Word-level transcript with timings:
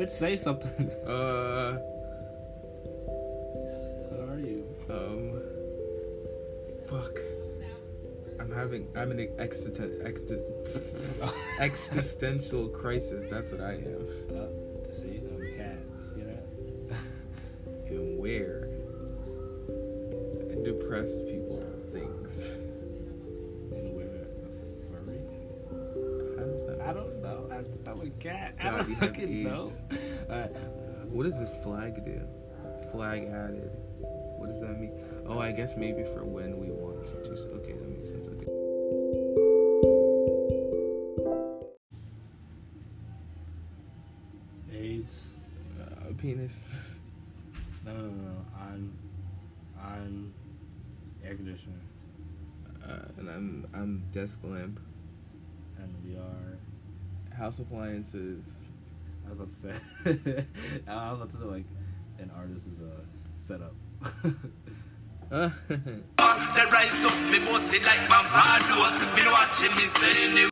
Bitch, 0.00 0.08
say 0.08 0.36
something. 0.38 0.90
Uh, 1.06 1.72
How 4.10 4.32
are 4.32 4.38
you? 4.40 4.64
um, 4.88 5.42
fuck. 6.88 7.18
I'm 8.40 8.50
having, 8.50 8.88
I'm 8.96 9.10
in 9.10 9.20
an 9.20 9.28
existen- 9.38 10.00
existen- 10.02 10.42
existential 11.60 12.68
crisis. 12.68 13.26
That's 13.28 13.50
what 13.52 13.60
I 13.60 13.74
am. 13.74 14.06
Uh, 14.30 14.86
to 14.86 14.94
see 14.94 15.20
some 15.20 15.42
cat. 15.58 15.78
See 16.14 16.22
that? 16.22 16.46
And 17.90 18.18
where? 18.18 18.68
Depressed 20.64 21.26
people 21.26 21.59
I, 27.86 27.90
I'm 27.90 28.00
a 28.00 28.10
cat. 28.10 28.54
I 28.60 28.70
don't 28.70 28.94
fucking 29.00 29.28
AIDS. 29.28 29.44
know. 29.48 29.72
Uh, 30.28 30.48
What 31.08 31.24
does 31.24 31.38
this 31.38 31.54
flag 31.62 32.04
do? 32.04 32.20
Flag 32.92 33.24
added. 33.24 33.70
What 34.38 34.48
does 34.50 34.60
that 34.60 34.78
mean? 34.80 34.92
Oh, 35.26 35.38
I 35.38 35.52
guess 35.52 35.76
maybe 35.76 36.02
for 36.04 36.24
when 36.24 36.58
we 36.58 36.70
want 36.70 37.02
to. 37.04 37.28
do 37.30 37.36
so. 37.36 37.48
Okay, 37.60 37.72
that 37.72 37.88
makes 37.88 38.08
sense. 38.08 38.26
Okay. 38.28 38.46
AIDS. 44.72 45.26
Uh, 45.80 46.12
penis. 46.18 46.58
No, 47.82 47.94
no, 47.94 48.02
no, 48.02 48.10
no. 48.10 48.44
I'm, 48.60 48.92
I'm 49.82 50.34
air 51.24 51.34
conditioner, 51.34 51.80
Uh, 52.86 53.08
and 53.16 53.30
I'm 53.30 53.66
I'm 53.72 54.02
desk 54.12 54.38
lamp. 54.44 54.78
And 57.40 57.58
we 57.58 57.80
are. 57.80 58.04
House 58.04 58.04
appliances. 58.04 58.44
I 59.26 59.32
was 59.32 59.64
about 59.64 59.74
to 60.04 60.34
say. 60.34 60.44
I 60.88 61.12
was 61.12 61.20
about 61.20 61.30
to 61.30 61.36
say 61.36 61.44
like, 61.44 61.64
an 62.18 62.30
artist 62.36 62.68
is 62.68 62.80
a 62.80 62.92
setup. 63.12 63.74
Uh, 65.32 65.48